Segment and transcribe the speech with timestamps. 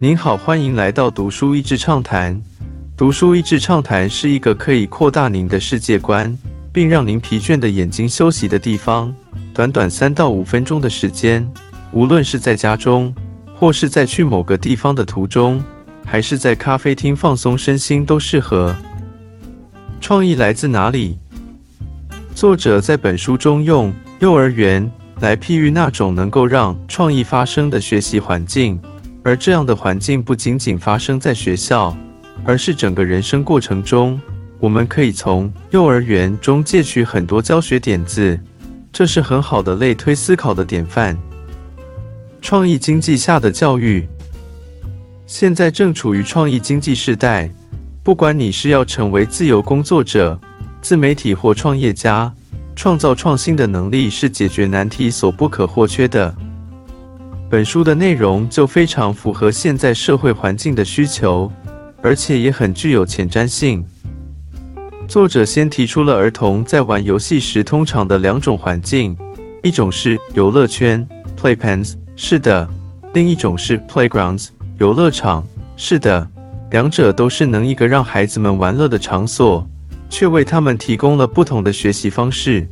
[0.00, 2.40] 您好，欢迎来到读书益智畅谈。
[2.96, 6.38] 读书益智畅谈是一个可以扩大您的世界观，
[6.72, 9.12] 并让您疲倦的眼睛休息的地方。
[9.52, 11.44] 短短三到五分钟的时间，
[11.90, 13.12] 无论是在家中，
[13.56, 15.60] 或是在去某个地方的途中，
[16.04, 18.72] 还是在咖啡厅放松身心，都适合。
[20.00, 21.18] 创意来自哪里？
[22.36, 24.88] 作者在本书中用幼儿园
[25.18, 28.80] 来譬喻那种能够让创意发生的学习环境。
[29.28, 31.94] 而这样的环境不仅仅发生在学校，
[32.44, 34.18] 而是整个人生过程中。
[34.58, 38.40] 我们可以从幼儿园中借取很多教学点子，
[38.90, 41.14] 这是很好的类推思考的典范。
[42.40, 44.08] 创意经济下的教育，
[45.26, 47.50] 现在正处于创意经济时代。
[48.02, 50.40] 不管你是要成为自由工作者、
[50.80, 52.32] 自媒体或创业家，
[52.74, 56.34] 创造创新的能力是解决难题所不可或缺的。
[57.50, 61.50] 本书的内容就非常符合现在社会环境的需求，
[62.02, 63.82] 而且也很具有前瞻性。
[65.06, 69.16] 作者先提出了儿童在玩游戏时通常的两种环境，
[69.62, 71.06] 一种是游乐圈
[71.40, 72.68] （playpens），是的；
[73.14, 75.42] 另一种是 playgrounds，游乐场，
[75.74, 76.28] 是的。
[76.70, 79.66] 两者都是能一个让孩子们玩乐的场所，
[80.10, 82.68] 却为他们提供了不同的学习方式。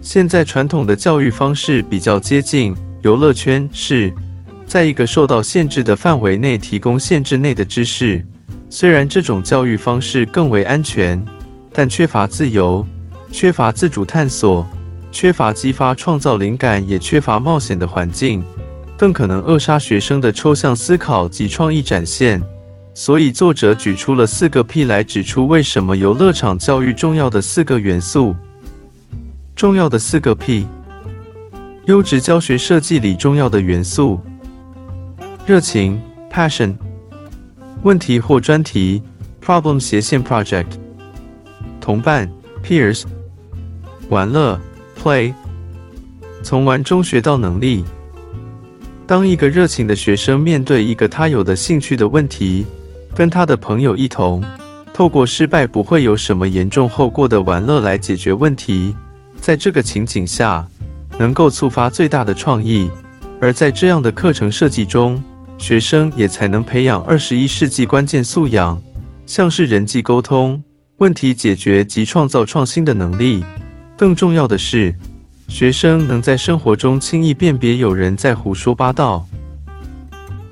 [0.00, 2.74] 现在传统的教育方式比较接近。
[3.02, 4.12] 游乐圈是
[4.66, 8.24] 在一个受到限制的范围内提供限制内的知识。
[8.68, 11.20] 虽然这种教育方式更为安全，
[11.72, 12.86] 但缺乏自由，
[13.32, 14.66] 缺乏自主探索，
[15.10, 18.44] 缺乏激发创造灵感，也缺乏冒险的环境，
[18.96, 22.40] 更可能扼杀学生的抽象思考及创意展现。
[22.92, 28.36] 所以，作者举出了四个 P 来指出为什么游乐场教育重要的四个元素。
[29.56, 30.66] 重要的四个 P。
[31.90, 34.20] 优质教学设计里重要的元素：
[35.44, 36.00] 热情
[36.32, 36.72] （passion）、
[37.82, 39.02] 问题或专题
[39.44, 40.66] （problem 斜线 project）、
[41.80, 42.30] 同伴
[42.64, 43.02] （peers）、
[44.08, 44.56] 玩乐
[45.02, 45.34] （play）。
[46.44, 47.84] 从玩中学到能力。
[49.04, 52.64] 当一个热情的学生面对一个他有的兴趣的问题，
[53.16, 54.40] 跟他的朋友一同，
[54.94, 58.94] 透过失败不会有什么严重后果的玩乐来解决问题，
[59.40, 60.64] 在这个情景下。
[61.20, 62.90] 能够触发最大的创意，
[63.42, 65.22] 而在这样的课程设计中，
[65.58, 68.80] 学生也才能培养二十一世纪关键素养，
[69.26, 70.64] 像是人际沟通、
[70.96, 73.44] 问题解决及创造创新的能力。
[73.98, 74.94] 更重要的是，
[75.46, 79.26] 学生能在生活中轻易辨别有人在胡说八道。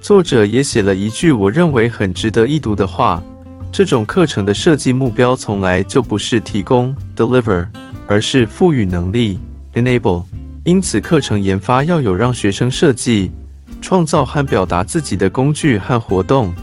[0.03, 3.23] 作者也写了一句我认为很值得一读的话：
[3.73, 7.67] 这种课程的设计目标从来就不是提供 （deliver），
[8.07, 9.39] 而是赋予能力
[9.73, 10.25] （enable）。
[10.69, 13.33] 因此，课程研发要有让学生设计、
[13.81, 16.55] 创造和表达自己的工具和活动。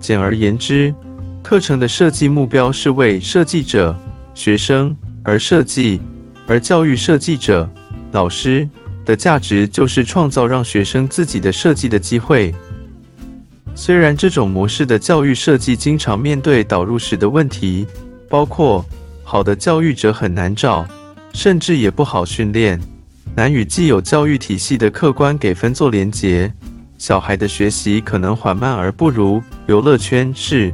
[0.00, 0.92] 简而言之，
[1.40, 3.96] 课程的设计目标是为设计者、
[4.34, 6.00] 学生而设计，
[6.48, 7.70] 而教育设计者、
[8.10, 8.68] 老师
[9.04, 12.52] 的价值就是创造让学生自己的设计的机会。
[13.76, 17.86] 虽然这种模式的教育设计经常面对导入时的问题，
[18.28, 18.84] 包括
[19.22, 20.84] 好的教育者很难找。
[21.32, 22.80] 甚至也不好训练，
[23.34, 26.52] 难与既有教育体系的客观给分做连结。
[26.98, 30.70] 小孩的学习可能缓慢而不如游乐圈是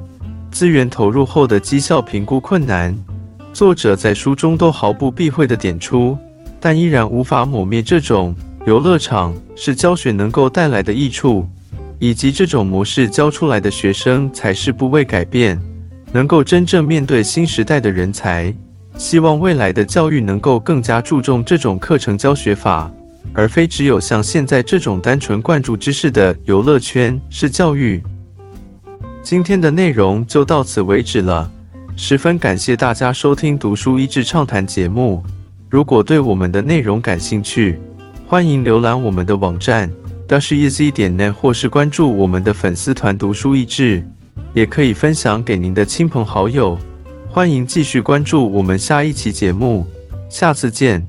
[0.50, 2.96] 资源投入后的绩效评估困难。
[3.52, 6.18] 作者在书中都毫不避讳地点出，
[6.58, 8.34] 但依然无法抹灭这种
[8.66, 11.48] 游乐场是教学能够带来的益处，
[12.00, 15.60] 以及这种模式教出来的学生才是不畏改变，
[16.12, 18.52] 能够真正面对新时代的人才。
[18.98, 22.90] 希望未来的教育能够更加注重这种课程教学法，
[23.34, 28.02] 而非只有像现在这种单纯灌注知识的游乐圈式教育。
[29.22, 31.50] 今天的内容就到此为止了，
[31.94, 35.22] 十分感谢大家收听《读书益智畅谈》节目。
[35.68, 37.78] 如果对我们的内容感兴趣，
[38.26, 39.90] 欢迎浏览我们的网站
[40.26, 44.02] dasheasy 点 net，或是关注我们的粉丝团“读书益智”，
[44.54, 46.78] 也可以分享给您的亲朋好友。
[47.36, 49.86] 欢迎继续关注我们下一期节目，
[50.30, 51.06] 下次见。